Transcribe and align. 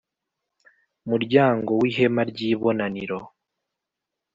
Muryangom 1.07 1.77
w 1.81 1.83
ihema 1.91 2.21
ry 2.29 2.39
ibonaniro 2.51 3.19